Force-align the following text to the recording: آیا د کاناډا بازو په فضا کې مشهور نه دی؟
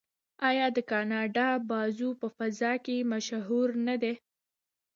آیا 0.49 0.67
د 0.75 0.79
کاناډا 0.91 1.49
بازو 1.69 2.09
په 2.21 2.27
فضا 2.37 2.73
کې 2.85 2.97
مشهور 3.11 3.67
نه 3.87 3.95
دی؟ 4.01 4.13